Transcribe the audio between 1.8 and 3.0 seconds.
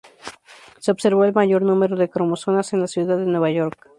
de cromosomas en la